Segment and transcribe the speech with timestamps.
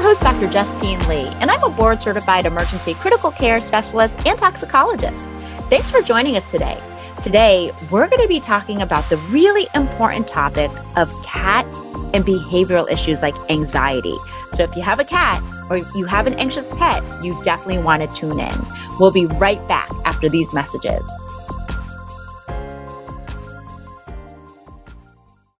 [0.00, 0.48] Your host, Dr.
[0.48, 5.26] Justine Lee, and I'm a board certified emergency critical care specialist and toxicologist.
[5.68, 6.80] Thanks for joining us today.
[7.22, 11.66] Today, we're going to be talking about the really important topic of cat
[12.14, 14.14] and behavioral issues like anxiety.
[14.54, 18.00] So, if you have a cat or you have an anxious pet, you definitely want
[18.00, 18.58] to tune in.
[18.98, 21.06] We'll be right back after these messages.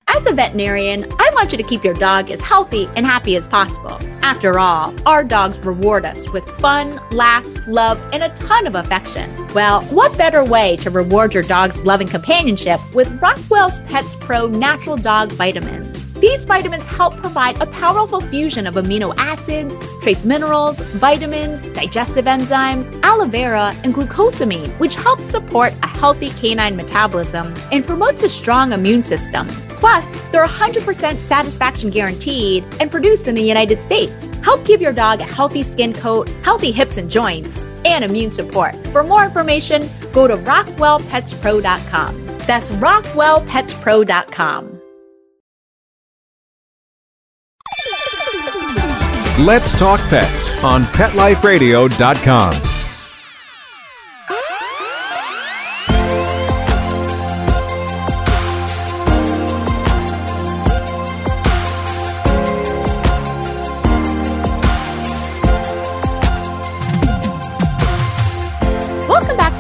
[0.08, 3.48] As a veterinarian, I want you to keep your dog as healthy and happy as
[3.48, 3.98] possible.
[4.20, 9.30] After all, our dogs reward us with fun, laughs, love, and a ton of affection.
[9.54, 14.96] Well, what better way to reward your dog's loving companionship with Rockwell's Pets Pro Natural
[14.96, 16.04] Dog Vitamins?
[16.20, 22.92] These vitamins help provide a powerful fusion of amino acids, trace minerals, vitamins, digestive enzymes,
[23.02, 28.72] aloe vera, and glucosamine, which helps support a healthy canine metabolism and promotes a strong
[28.72, 29.48] immune system.
[29.80, 34.28] Plus, they're 100% satisfaction guaranteed and produced in the United States.
[34.44, 38.76] Help give your dog a healthy skin coat, healthy hips and joints, and immune support.
[38.88, 42.26] For more information, go to rockwellpetspro.com.
[42.46, 44.76] That's rockwellpetspro.com.
[49.38, 52.79] Let's Talk Pets on PetLifeRadio.com.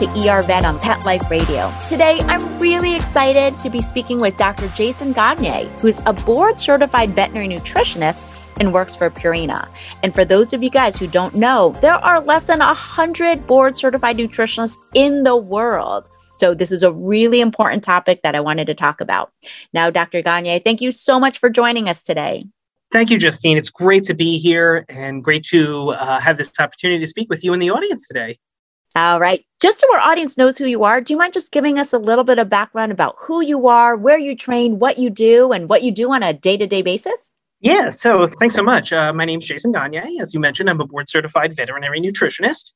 [0.00, 1.70] to ER Vet on Pet Life Radio.
[1.86, 4.68] Today, I'm really excited to be speaking with Dr.
[4.68, 8.26] Jason Gagne, who's a board certified veterinary nutritionist
[8.58, 9.68] and works for Purina.
[10.02, 13.76] And for those of you guys who don't know, there are less than 100 board
[13.76, 16.08] certified nutritionists in the world.
[16.32, 19.30] So, this is a really important topic that I wanted to talk about.
[19.74, 20.22] Now, Dr.
[20.22, 22.46] Gagne, thank you so much for joining us today.
[22.90, 23.58] Thank you, Justine.
[23.58, 27.44] It's great to be here and great to uh, have this opportunity to speak with
[27.44, 28.38] you in the audience today.
[28.96, 29.44] All right.
[29.60, 31.98] Just so our audience knows who you are, do you mind just giving us a
[31.98, 35.68] little bit of background about who you are, where you train, what you do, and
[35.68, 37.32] what you do on a day to day basis?
[37.60, 38.92] Yeah, so thanks so much.
[38.92, 40.18] Uh, my name is Jason Gagne.
[40.18, 42.72] As you mentioned, I'm a board certified veterinary nutritionist.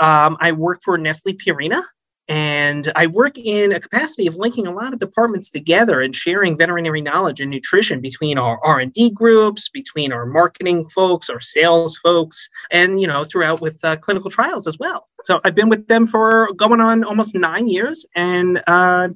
[0.00, 1.82] Um, I work for Nestle Purina,
[2.28, 6.56] and I work in a capacity of linking a lot of departments together and sharing
[6.56, 12.48] veterinary knowledge and nutrition between our R&D groups, between our marketing folks, our sales folks,
[12.70, 15.08] and you know throughout with uh, clinical trials as well.
[15.22, 19.08] So I've been with them for going on almost nine years, and uh,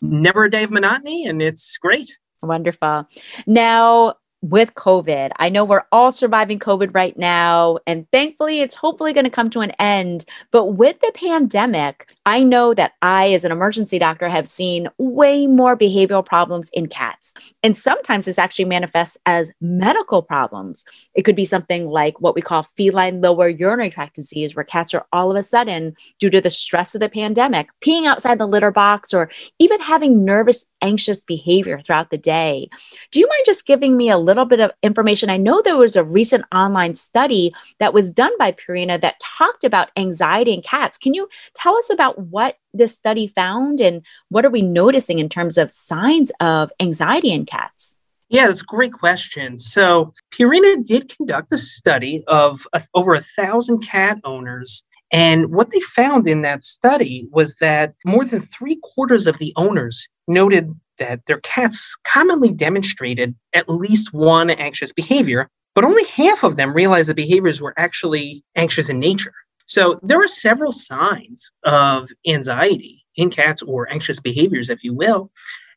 [0.00, 2.18] never a day of monotony, and it's great.
[2.42, 3.06] Wonderful.
[3.46, 4.14] Now,
[4.50, 5.32] with COVID.
[5.36, 9.50] I know we're all surviving COVID right now, and thankfully it's hopefully going to come
[9.50, 10.24] to an end.
[10.50, 15.46] But with the pandemic, I know that I, as an emergency doctor, have seen way
[15.46, 17.34] more behavioral problems in cats.
[17.62, 20.84] And sometimes this actually manifests as medical problems.
[21.14, 24.94] It could be something like what we call feline lower urinary tract disease, where cats
[24.94, 28.46] are all of a sudden, due to the stress of the pandemic, peeing outside the
[28.46, 32.68] litter box or even having nervous, anxious behavior throughout the day.
[33.10, 35.30] Do you mind just giving me a little bit of information.
[35.30, 39.64] I know there was a recent online study that was done by Purina that talked
[39.64, 40.98] about anxiety in cats.
[40.98, 45.28] Can you tell us about what this study found and what are we noticing in
[45.28, 47.96] terms of signs of anxiety in cats?
[48.28, 49.56] Yeah, that's a great question.
[49.56, 55.70] So, Purina did conduct a study of uh, over a thousand cat owners and what
[55.70, 60.72] they found in that study was that more than three quarters of the owners noted
[60.98, 66.72] that their cats commonly demonstrated at least one anxious behavior, but only half of them
[66.72, 69.34] realized the behaviors were actually anxious in nature.
[69.66, 75.30] So there are several signs of anxiety in cats or anxious behaviors, if you will.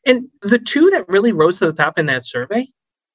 [0.06, 2.68] And the two that really rose to the top in that survey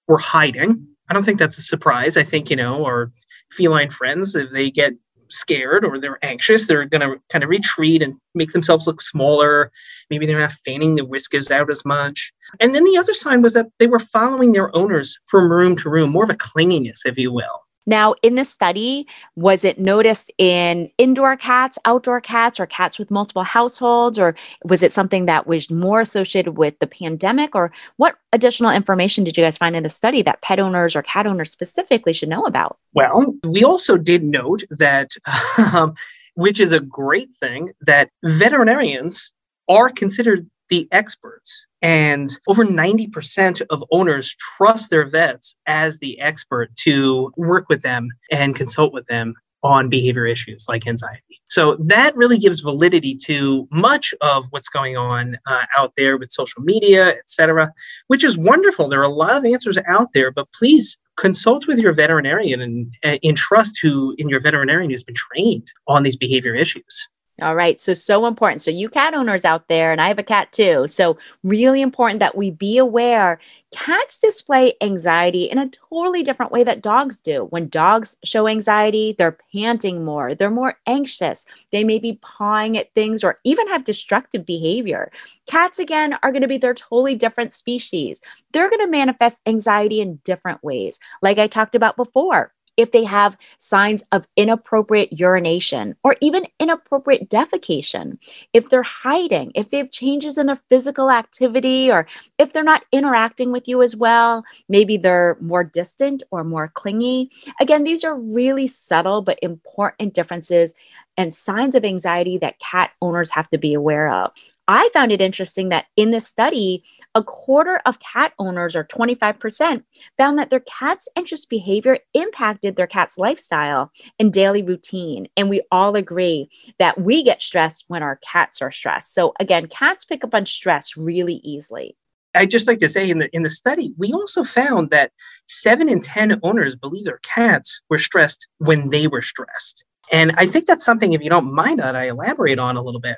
[0.08, 0.88] were hiding.
[1.10, 2.18] I don't think that's a surprise.
[2.18, 3.12] I think, you know, our
[3.52, 4.94] feline friends, if they get
[5.30, 9.72] scared or they're anxious, they're going to kind of retreat and make themselves look smaller.
[10.10, 12.32] Maybe they're not fanning the whiskers out as much.
[12.60, 15.90] And then the other sign was that they were following their owners from room to
[15.90, 17.65] room, more of a clinginess, if you will.
[17.86, 23.12] Now, in this study, was it noticed in indoor cats, outdoor cats, or cats with
[23.12, 24.18] multiple households?
[24.18, 27.56] Or was it something that was more associated with the pandemic?
[27.56, 31.04] Or what additional information did you guys find in the study that pet owners or
[31.04, 32.78] cat owners specifically should know about?
[32.94, 35.12] Well, we also did note that,
[35.58, 35.94] um,
[36.34, 39.34] which is a great thing, that veterinarians
[39.68, 41.68] are considered the experts.
[41.82, 48.10] And over 90% of owners trust their vets as the expert to work with them
[48.32, 49.36] and consult with them
[49.66, 51.42] on behavior issues like anxiety.
[51.50, 56.30] So that really gives validity to much of what's going on uh, out there with
[56.30, 57.74] social media, et cetera,
[58.08, 58.88] which is wonderful.
[58.88, 62.94] There are a lot of answers out there, but please consult with your veterinarian and
[63.04, 67.08] uh, entrust who in your veterinarian who's been trained on these behavior issues.
[67.42, 67.82] All right.
[67.82, 68.62] So, so important.
[68.62, 70.88] So, you cat owners out there, and I have a cat too.
[70.88, 73.40] So, really important that we be aware
[73.74, 77.44] cats display anxiety in a totally different way that dogs do.
[77.50, 82.94] When dogs show anxiety, they're panting more, they're more anxious, they may be pawing at
[82.94, 85.12] things or even have destructive behavior.
[85.46, 88.22] Cats, again, are going to be their totally different species.
[88.54, 93.04] They're going to manifest anxiety in different ways, like I talked about before if they
[93.04, 98.18] have signs of inappropriate urination or even inappropriate defecation,
[98.54, 102.08] if they're hiding, if they have changes in their physical activity, or
[102.38, 107.32] if they're not interacting with you as well, maybe they're more distant or more clingy.
[107.60, 110.74] Again, these are really subtle but important differences
[111.18, 114.32] and signs of anxiety that cat owners have to be aware of.
[114.68, 116.84] I found it interesting that in this study,
[117.14, 119.84] a quarter of cat owners, or 25%,
[120.18, 125.28] found that their cat's anxious behavior impacted their cat's lifestyle and daily routine.
[125.38, 129.14] And we all agree that we get stressed when our cats are stressed.
[129.14, 131.96] So, again, cats pick up on stress really easily.
[132.34, 135.12] I just like to say in the in the study, we also found that
[135.48, 139.85] seven in ten owners believe their cats were stressed when they were stressed.
[140.12, 143.02] And I think that's something, if you don't mind that, I elaborate on a little
[143.02, 143.18] bit.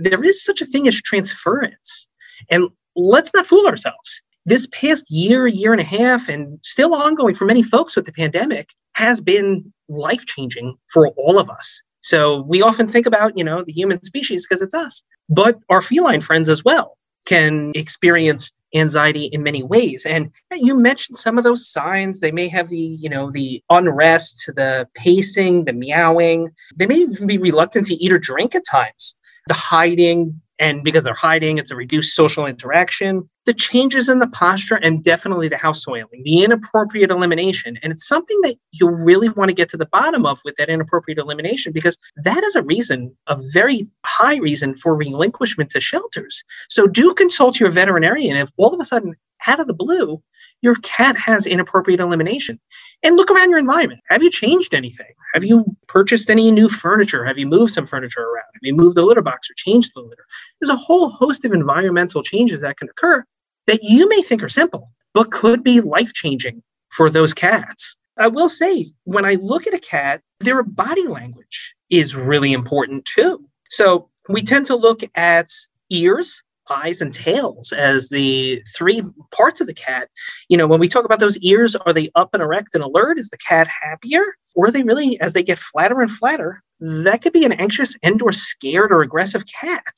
[0.00, 2.08] There is such a thing as transference.
[2.50, 4.20] And let's not fool ourselves.
[4.46, 8.12] This past year, year and a half, and still ongoing for many folks with the
[8.12, 11.82] pandemic has been life changing for all of us.
[12.02, 15.80] So we often think about, you know, the human species because it's us, but our
[15.80, 20.04] feline friends as well can experience anxiety in many ways.
[20.04, 22.20] And you mentioned some of those signs.
[22.20, 26.50] They may have the you know the unrest the pacing the meowing.
[26.76, 29.14] They may even be reluctant to eat or drink at times.
[29.46, 33.28] The hiding and because they're hiding, it's a reduced social interaction.
[33.44, 37.76] The changes in the posture and definitely the house soiling, the inappropriate elimination.
[37.82, 40.68] And it's something that you really want to get to the bottom of with that
[40.68, 46.42] inappropriate elimination because that is a reason, a very high reason for relinquishment to shelters.
[46.68, 49.14] So do consult your veterinarian if all of a sudden,
[49.46, 50.22] out of the blue,
[50.64, 52.58] your cat has inappropriate elimination.
[53.02, 54.00] And look around your environment.
[54.08, 55.12] Have you changed anything?
[55.34, 57.22] Have you purchased any new furniture?
[57.22, 58.46] Have you moved some furniture around?
[58.54, 60.24] Have you moved the litter box or changed the litter?
[60.58, 63.24] There's a whole host of environmental changes that can occur
[63.66, 67.94] that you may think are simple, but could be life changing for those cats.
[68.16, 73.04] I will say, when I look at a cat, their body language is really important
[73.04, 73.44] too.
[73.68, 75.48] So we tend to look at
[75.90, 79.02] ears, eyes and tails as the three
[79.32, 80.08] parts of the cat.
[80.48, 83.18] You know, when we talk about those ears, are they up and erect and alert?
[83.18, 84.24] Is the cat happier?
[84.54, 87.96] Or are they really, as they get flatter and flatter, that could be an anxious
[88.02, 89.94] and or scared or aggressive cat.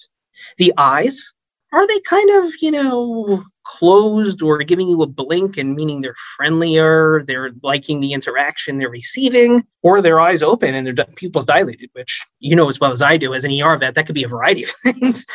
[0.58, 1.32] The eyes,
[1.72, 6.14] are they kind of, you know, closed or giving you a blink and meaning they're
[6.36, 11.90] friendlier, they're liking the interaction they're receiving, or their eyes open and their pupils dilated,
[11.92, 14.25] which you know as well as I do as an ER vet, that could be
[14.25, 15.26] a variety of things.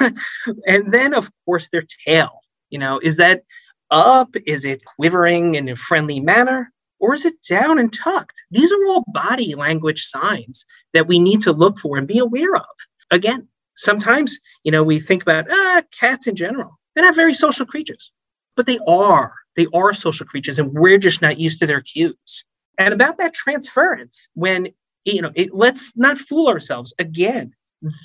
[0.66, 2.40] and then, of course, their tail.
[2.70, 3.42] You know, is that
[3.90, 4.34] up?
[4.46, 6.72] Is it quivering in a friendly manner?
[7.00, 8.42] Or is it down and tucked?
[8.50, 12.56] These are all body language signs that we need to look for and be aware
[12.56, 12.64] of.
[13.10, 16.77] Again, sometimes, you know, we think about ah, cats in general.
[16.98, 18.10] They're not very social creatures,
[18.56, 19.32] but they are.
[19.54, 22.44] They are social creatures, and we're just not used to their cues.
[22.76, 24.70] And about that transference, when
[25.04, 26.92] you know, it, let's not fool ourselves.
[26.98, 27.52] Again,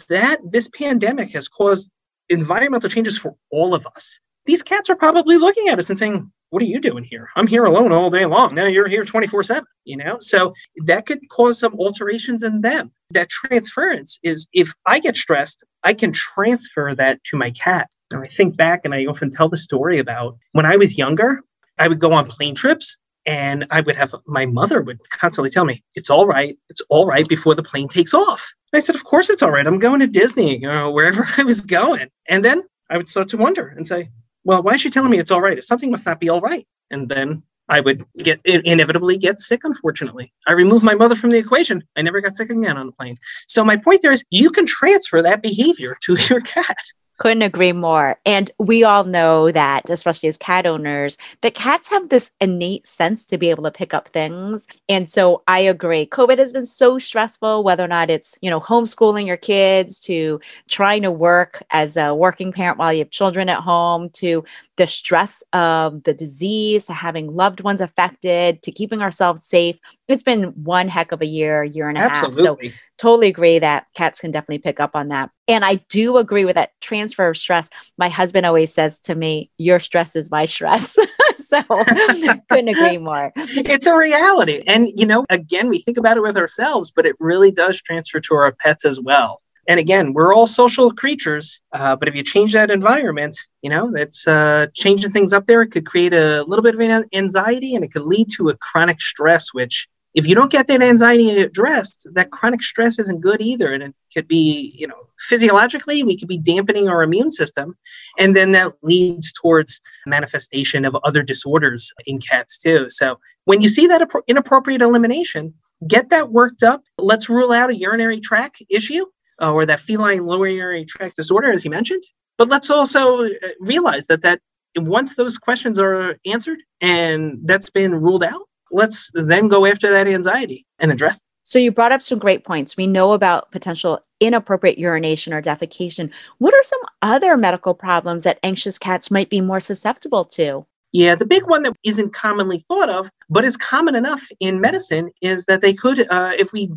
[0.10, 1.90] that this pandemic has caused
[2.30, 4.20] environmental changes for all of us.
[4.46, 7.30] These cats are probably looking at us and saying, what are you doing here?
[7.36, 8.54] I'm here alone all day long.
[8.54, 10.18] Now you're here 24 7, you know?
[10.20, 10.54] So
[10.86, 12.92] that could cause some alterations in them.
[13.10, 17.90] That transference is if I get stressed, I can transfer that to my cat.
[18.14, 21.42] And I think back and I often tell the story about when I was younger,
[21.78, 25.66] I would go on plane trips and I would have my mother would constantly tell
[25.66, 26.58] me, It's all right.
[26.70, 28.54] It's all right before the plane takes off.
[28.72, 29.66] And I said, Of course it's all right.
[29.66, 32.10] I'm going to Disney, you know, wherever I was going.
[32.28, 34.10] And then I would start to wonder and say,
[34.44, 35.58] well, why is she telling me it's all right?
[35.58, 36.68] If something must not be all right.
[36.92, 40.34] And then I would get inevitably get sick, unfortunately.
[40.46, 41.84] I removed my mother from the equation.
[41.96, 43.18] I never got sick again on a plane.
[43.48, 46.78] So my point there is you can transfer that behavior to your cat.
[47.24, 48.20] Couldn't agree more.
[48.26, 53.26] And we all know that, especially as cat owners, that cats have this innate sense
[53.28, 54.68] to be able to pick up things.
[54.90, 56.06] And so I agree.
[56.06, 60.42] COVID has been so stressful, whether or not it's, you know, homeschooling your kids to
[60.68, 64.44] trying to work as a working parent while you have children at home to
[64.76, 69.78] the stress of the disease to having loved ones affected to keeping ourselves safe.
[70.10, 72.68] It's been one heck of a year, year and a Absolutely.
[72.68, 72.76] half.
[72.76, 75.30] So totally agree that cats can definitely pick up on that.
[75.48, 77.70] And I do agree with that transfer of stress.
[77.98, 80.98] My husband always says to me, Your stress is my stress.
[81.38, 81.62] so
[82.50, 83.32] couldn't agree more.
[83.36, 84.64] It's a reality.
[84.66, 88.20] And, you know, again, we think about it with ourselves, but it really does transfer
[88.22, 89.42] to our pets as well.
[89.68, 93.92] And again, we're all social creatures, uh, but if you change that environment, you know,
[93.92, 95.62] that's uh, changing things up there.
[95.62, 98.58] It could create a little bit of an anxiety and it could lead to a
[98.58, 103.42] chronic stress, which if you don't get that anxiety addressed, that chronic stress isn't good
[103.42, 103.74] either.
[103.74, 107.76] And it could be, you know, physiologically, we could be dampening our immune system.
[108.20, 112.90] And then that leads towards manifestation of other disorders in cats too.
[112.90, 115.56] So when you see that inappropriate elimination,
[115.88, 116.84] get that worked up.
[116.98, 119.06] Let's rule out a urinary tract issue
[119.42, 122.04] uh, or that feline lower urinary tract disorder, as you mentioned.
[122.38, 123.30] But let's also uh,
[123.60, 124.42] realize that that
[124.76, 130.08] once those questions are answered and that's been ruled out, let's then go after that
[130.08, 131.24] anxiety and address it.
[131.44, 132.78] So you brought up some great points.
[132.78, 136.10] We know about potential inappropriate urination or defecation.
[136.38, 140.66] What are some other medical problems that anxious cats might be more susceptible to?
[140.94, 145.10] Yeah, the big one that isn't commonly thought of, but is common enough in medicine,
[145.22, 146.72] is that they could, uh, if we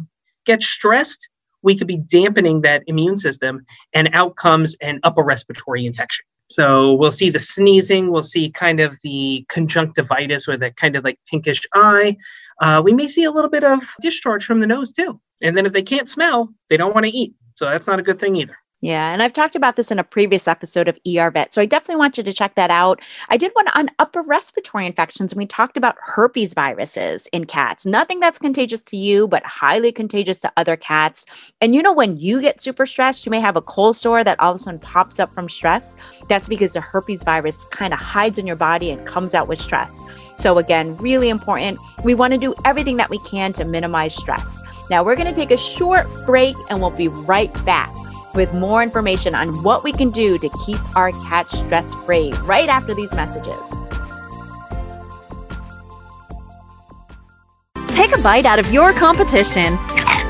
[0.46, 1.28] get stressed,
[1.62, 6.24] we could be dampening that immune system and outcomes and upper respiratory infection.
[6.48, 11.04] So we'll see the sneezing, we'll see kind of the conjunctivitis or that kind of
[11.04, 12.16] like pinkish eye.
[12.60, 15.20] Uh, we may see a little bit of discharge from the nose too.
[15.42, 17.34] And then if they can't smell, they don't want to eat.
[17.56, 18.56] So that's not a good thing either.
[18.82, 21.66] Yeah, and I've talked about this in a previous episode of ER Vet, so I
[21.66, 23.00] definitely want you to check that out.
[23.30, 27.86] I did one on upper respiratory infections, and we talked about herpes viruses in cats.
[27.86, 31.24] Nothing that's contagious to you, but highly contagious to other cats.
[31.62, 34.38] And you know, when you get super stressed, you may have a cold sore that
[34.40, 35.96] all of a sudden pops up from stress.
[36.28, 39.58] That's because the herpes virus kind of hides in your body and comes out with
[39.58, 40.04] stress.
[40.36, 41.78] So, again, really important.
[42.04, 44.60] We want to do everything that we can to minimize stress.
[44.90, 47.90] Now, we're going to take a short break and we'll be right back
[48.36, 52.68] with more information on what we can do to keep our cats stress free right
[52.68, 53.56] after these messages.
[57.88, 59.76] Take a bite out of your competition.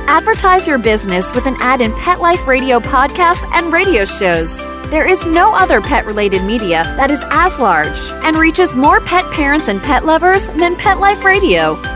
[0.08, 4.56] Advertise your business with an ad in Pet Life Radio podcasts and radio shows.
[4.90, 9.24] There is no other pet related media that is as large and reaches more pet
[9.32, 11.95] parents and pet lovers than Pet Life Radio.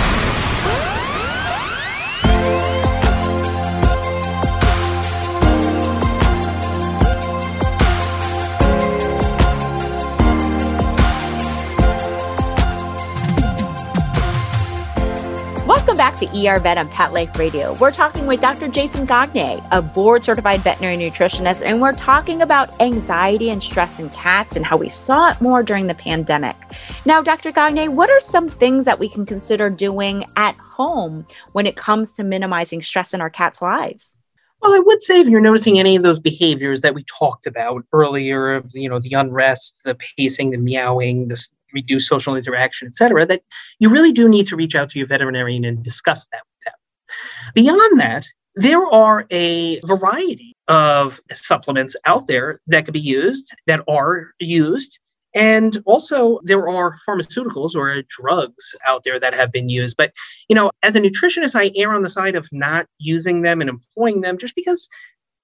[15.73, 17.73] Welcome back to ER Vet on Pet Life Radio.
[17.75, 18.67] We're talking with Dr.
[18.67, 24.09] Jason Gagne, a board certified veterinary nutritionist, and we're talking about anxiety and stress in
[24.09, 26.57] cats and how we saw it more during the pandemic.
[27.05, 27.53] Now, Dr.
[27.53, 32.11] Gagne, what are some things that we can consider doing at home when it comes
[32.13, 34.17] to minimizing stress in our cats' lives?
[34.61, 37.85] Well, I would say if you're noticing any of those behaviors that we talked about
[37.93, 43.41] earlier, you know the unrest, the pacing, the meowing, the reduced social interaction, etc., that
[43.79, 47.53] you really do need to reach out to your veterinarian and discuss that with them.
[47.53, 53.81] Beyond that, there are a variety of supplements out there that could be used that
[53.87, 54.99] are used.
[55.33, 59.95] And also, there are pharmaceuticals or drugs out there that have been used.
[59.95, 60.11] But,
[60.49, 63.69] you know, as a nutritionist, I err on the side of not using them and
[63.69, 64.89] employing them just because,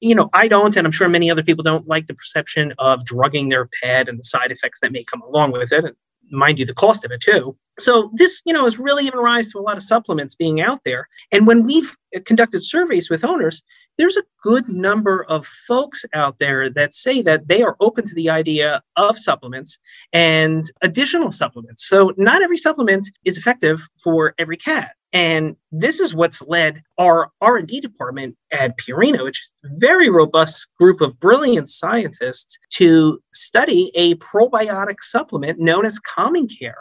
[0.01, 3.05] you know, I don't, and I'm sure many other people don't like the perception of
[3.05, 5.85] drugging their pet and the side effects that may come along with it.
[5.85, 5.95] And
[6.31, 7.57] mind you, the cost of it too.
[7.79, 10.79] So this, you know, has really given rise to a lot of supplements being out
[10.83, 11.07] there.
[11.31, 13.63] And when we've conducted surveys with owners,
[13.97, 18.15] there's a good number of folks out there that say that they are open to
[18.15, 19.79] the idea of supplements
[20.13, 21.87] and additional supplements.
[21.87, 24.91] So not every supplement is effective for every cat.
[25.13, 30.67] And this is what's led our R&D department at Purina, which is a very robust
[30.77, 36.77] group of brilliant scientists to study a probiotic supplement known as Calming Care.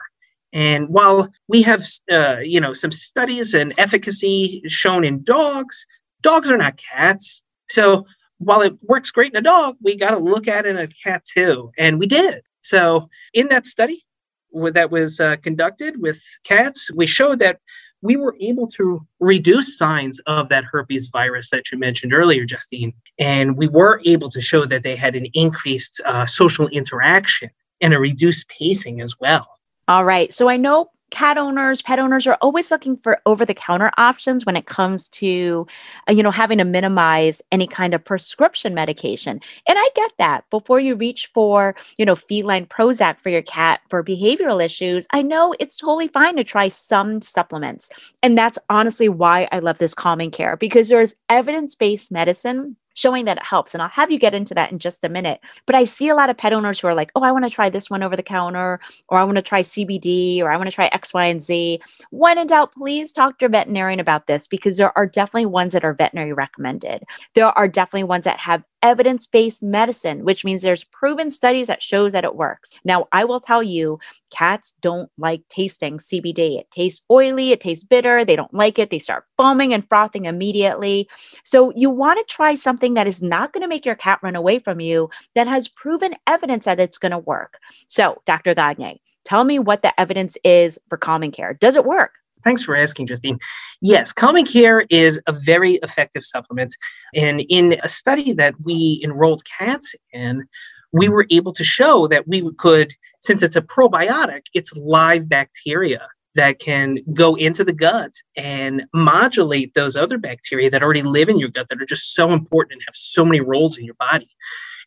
[0.53, 5.87] And while we have, uh, you know, some studies and efficacy shown in dogs,
[6.23, 7.43] dogs are not cats.
[7.69, 8.07] So
[8.39, 10.87] while it works great in a dog, we got to look at it in a
[10.87, 11.73] cat too.
[11.79, 12.43] And we did.
[12.63, 14.05] So in that study
[14.53, 17.61] that was uh, conducted with cats, we showed that
[18.03, 22.93] we were able to reduce signs of that herpes virus that you mentioned earlier, Justine.
[23.19, 27.51] And we were able to show that they had an increased uh, social interaction
[27.81, 29.49] and a reduced pacing as well.
[29.89, 30.33] All right.
[30.33, 34.45] So I know cat owners, pet owners are always looking for over the counter options
[34.45, 35.67] when it comes to,
[36.09, 39.41] uh, you know, having to minimize any kind of prescription medication.
[39.69, 40.45] And I get that.
[40.51, 45.23] Before you reach for, you know, feline Prozac for your cat for behavioral issues, I
[45.23, 47.89] know it's totally fine to try some supplements.
[48.23, 53.27] And that's honestly why I love this calming care because there's evidence based medicine showing
[53.27, 53.75] that it helps.
[53.75, 55.41] And I'll have you get into that in just a minute.
[55.67, 57.51] But I see a lot of pet owners who are like, oh, I want to
[57.51, 60.69] try this one over the counter, or I want to try CBD, or I want
[60.69, 61.81] to try X, Y, and Z.
[62.11, 65.73] When in doubt, please talk to your veterinarian about this because there are definitely ones
[65.75, 67.05] that are veterinary recommended.
[67.35, 72.13] There are definitely ones that have evidence-based medicine, which means there's proven studies that shows
[72.13, 72.79] that it works.
[72.85, 73.99] Now, I will tell you,
[74.31, 76.59] cats don't like tasting CBD.
[76.59, 80.27] It tastes oily, it tastes bitter, they don't like it, they start foaming and frothing
[80.27, 81.09] immediately.
[81.45, 84.37] So, you want to try something that is not going to make your cat run
[84.37, 87.59] away from you that has proven evidence that it's going to work.
[87.89, 88.55] So, Dr.
[88.55, 91.53] Gagne, tell me what the evidence is for calming care.
[91.55, 92.13] Does it work?
[92.45, 93.39] Thanks for asking, Justine.
[93.81, 96.77] Yes, Calming Care is a very effective supplement.
[97.15, 100.47] And in a study that we enrolled cats in,
[100.93, 106.07] we were able to show that we could, since it's a probiotic, it's live bacteria
[106.37, 111.39] that can go into the gut and modulate those other bacteria that already live in
[111.39, 114.31] your gut that are just so important and have so many roles in your body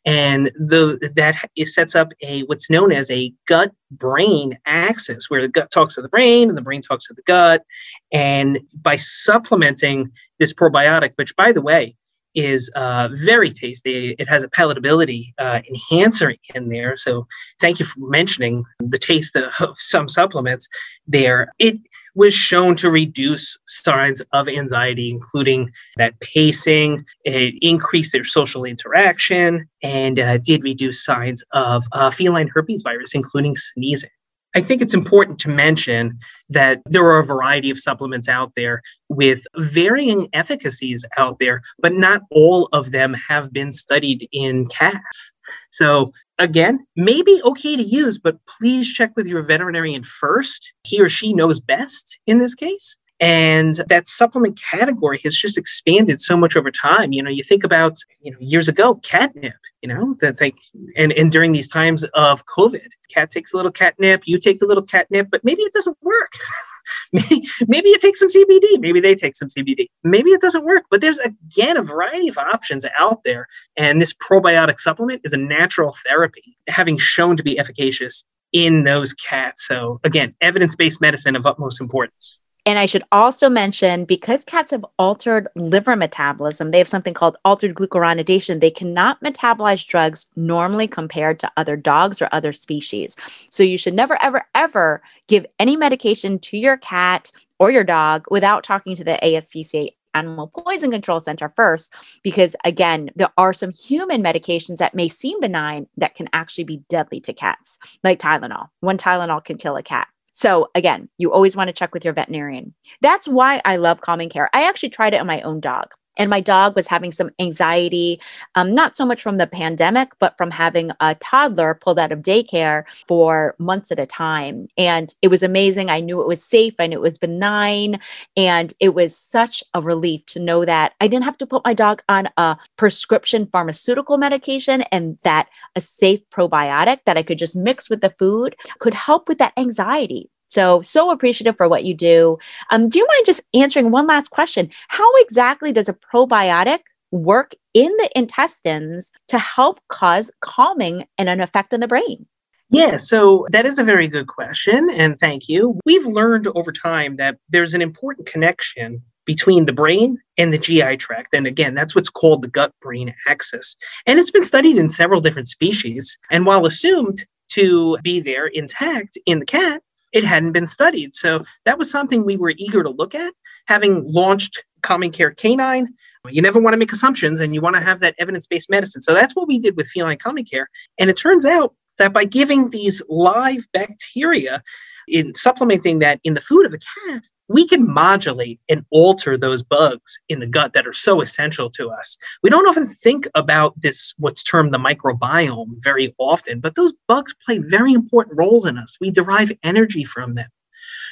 [0.05, 5.41] and the that it sets up a what's known as a gut brain axis where
[5.41, 7.63] the gut talks to the brain and the brain talks to the gut
[8.11, 11.95] and by supplementing this probiotic which by the way
[12.35, 14.15] is uh, very tasty.
[14.19, 16.95] It has a palatability uh, enhancer in there.
[16.95, 17.27] So
[17.59, 20.67] thank you for mentioning the taste of some supplements
[21.07, 21.53] there.
[21.57, 21.77] It
[22.19, 29.65] was shown to reduce signs of anxiety, including that pacing, it increased their social interaction,
[29.81, 34.09] and uh, did reduce signs of uh, feline herpes virus, including sneezing.
[34.53, 36.17] I think it's important to mention
[36.49, 41.93] that there are a variety of supplements out there with varying efficacies out there, but
[41.93, 45.31] not all of them have been studied in cats.
[45.71, 50.73] So, again, maybe okay to use, but please check with your veterinarian first.
[50.83, 52.97] He or she knows best in this case.
[53.21, 57.11] And that supplement category has just expanded so much over time.
[57.11, 60.53] You know, you think about, you know, years ago, catnip, you know, that they,
[60.95, 64.65] and, and during these times of COVID, cat takes a little catnip, you take a
[64.65, 66.31] little catnip, but maybe it doesn't work.
[67.11, 69.87] maybe, you take some CBD, maybe they take some CBD.
[70.03, 73.47] Maybe it doesn't work, but there's again a variety of options out there.
[73.77, 79.13] And this probiotic supplement is a natural therapy, having shown to be efficacious in those
[79.13, 79.67] cats.
[79.67, 82.39] So again, evidence-based medicine of utmost importance.
[82.65, 87.37] And I should also mention because cats have altered liver metabolism, they have something called
[87.45, 88.59] altered glucuronidation.
[88.59, 93.15] They cannot metabolize drugs normally compared to other dogs or other species.
[93.49, 98.25] So you should never, ever, ever give any medication to your cat or your dog
[98.29, 101.93] without talking to the ASPCA Animal Poison Control Center first,
[102.23, 106.83] because again, there are some human medications that may seem benign that can actually be
[106.89, 108.69] deadly to cats, like Tylenol.
[108.79, 110.07] One Tylenol can kill a cat.
[110.33, 112.73] So again, you always want to check with your veterinarian.
[113.01, 114.49] That's why I love calming care.
[114.53, 115.93] I actually tried it on my own dog.
[116.19, 118.21] And my dog was having some anxiety,
[118.55, 122.19] um, not so much from the pandemic, but from having a toddler pulled out of
[122.19, 124.67] daycare for months at a time.
[124.77, 125.89] And it was amazing.
[125.89, 127.99] I knew it was safe and it was benign.
[128.35, 131.73] And it was such a relief to know that I didn't have to put my
[131.73, 137.55] dog on a prescription pharmaceutical medication and that a safe probiotic that I could just
[137.55, 140.29] mix with the food could help with that anxiety.
[140.49, 142.37] So, so appreciative for what you do.
[142.71, 144.69] Um, do you mind just answering one last question?
[144.89, 146.79] How exactly does a probiotic
[147.11, 152.25] work in the intestines to help cause calming and an effect on the brain?
[152.71, 155.79] Yeah, so that is a very good question, and thank you.
[155.85, 160.97] We've learned over time that there's an important connection between the brain and the GI
[160.97, 161.33] tract.
[161.33, 163.75] And again, that's what's called the gut brain axis.
[164.07, 166.17] And it's been studied in several different species.
[166.31, 171.15] And while assumed to be there intact in the cat, it hadn't been studied.
[171.15, 173.33] So that was something we were eager to look at.
[173.67, 175.93] Having launched Calming Care Canine,
[176.29, 179.01] you never want to make assumptions and you want to have that evidence based medicine.
[179.01, 180.69] So that's what we did with feline calming care.
[180.97, 184.63] And it turns out that by giving these live bacteria,
[185.09, 189.63] in supplementing that in the food of a cat, we can modulate and alter those
[189.63, 192.15] bugs in the gut that are so essential to us.
[192.43, 197.33] We don't often think about this, what's termed the microbiome, very often, but those bugs
[197.43, 198.97] play very important roles in us.
[199.01, 200.49] We derive energy from them.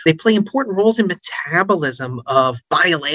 [0.06, 3.06] They play important roles in metabolism of bile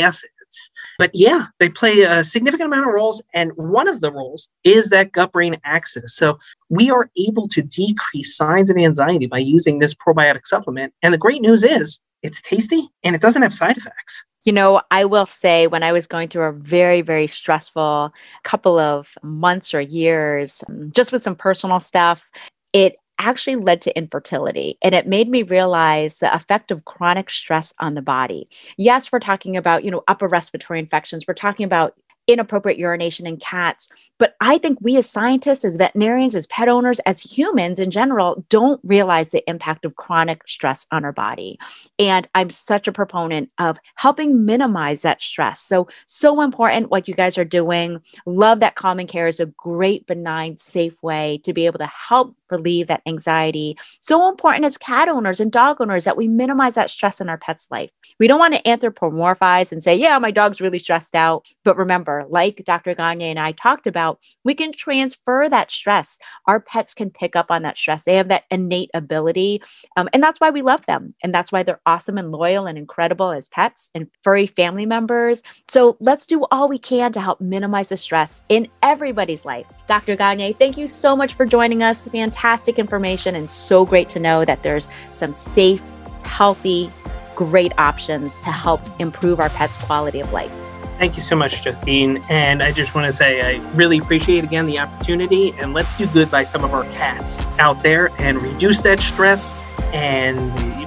[0.53, 0.71] acids.
[0.99, 3.23] But yeah, they play a significant amount of roles.
[3.35, 6.15] And one of the roles is that gut brain axis.
[6.17, 6.39] So
[6.69, 10.93] we are able to decrease signs of anxiety by using this probiotic supplement.
[11.03, 14.25] And the great news is it's tasty and it doesn't have side effects.
[14.45, 18.13] You know, I will say when I was going through a very, very stressful
[18.43, 22.29] couple of months or years, just with some personal stuff,
[22.73, 24.79] it actually led to infertility.
[24.83, 28.49] And it made me realize the effect of chronic stress on the body.
[28.77, 31.25] Yes, we're talking about, you know, upper respiratory infections.
[31.27, 31.95] We're talking about
[32.27, 33.89] inappropriate urination in cats.
[34.19, 38.45] But I think we as scientists, as veterinarians, as pet owners, as humans in general,
[38.49, 41.59] don't realize the impact of chronic stress on our body.
[41.99, 45.61] And I'm such a proponent of helping minimize that stress.
[45.61, 48.01] So, so important what you guys are doing.
[48.27, 52.37] Love that Calming Care is a great, benign, safe way to be able to help
[52.51, 53.77] relieve that anxiety.
[54.01, 57.39] So important as cat owners and dog owners that we minimize that stress in our
[57.39, 57.91] pet's life.
[58.21, 61.49] We don't want to anthropomorphize and say, yeah, my dog's really stressed out.
[61.65, 62.95] But remember, like Dr.
[62.95, 66.19] Gagne and I talked about, we can transfer that stress.
[66.47, 68.05] Our pets can pick up on that stress.
[68.05, 69.63] They have that innate ability.
[69.97, 71.15] Um, and that's why we love them.
[71.23, 75.43] And that's why they're awesome and loyal and incredible as pets and furry family members.
[75.69, 79.67] So let's do all we can to help minimize the stress in everybody's life.
[79.87, 80.17] Dr.
[80.17, 82.09] Gagne, thank you so much for joining us.
[82.09, 85.83] Fantastic information and so great to know that there's some safe,
[86.25, 86.91] healthy,
[87.35, 90.72] great options to help improve our pets' quality of life.
[90.99, 92.23] Thank you so much, Justine.
[92.29, 95.53] And I just want to say I really appreciate again the opportunity.
[95.59, 99.53] And let's do good by some of our cats out there and reduce that stress
[99.93, 100.37] and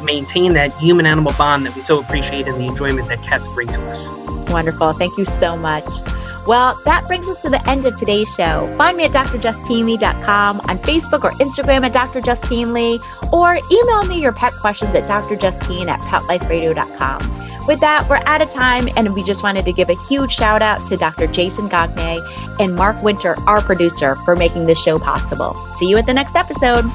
[0.04, 3.68] maintain that human animal bond that we so appreciate and the enjoyment that cats bring
[3.68, 4.10] to us.
[4.50, 4.94] Wonderful.
[4.94, 5.84] Thank you so much.
[6.48, 8.72] Well, that brings us to the end of today's show.
[8.78, 13.00] Find me at drjustinelee.com, on Facebook or Instagram at drjustinelee,
[13.34, 17.45] or email me your pet questions at drjustine at petliferadio.com.
[17.68, 20.62] With that, we're out of time, and we just wanted to give a huge shout
[20.62, 21.28] out to Dr.
[21.28, 22.22] Jason Gagne
[22.60, 25.56] and Mark Winter, our producer, for making this show possible.
[25.76, 26.86] See you at the next episode.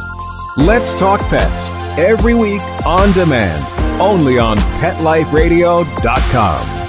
[0.57, 3.65] Let's Talk Pets, every week on demand,
[4.01, 6.80] only on PetLifeRadio.com.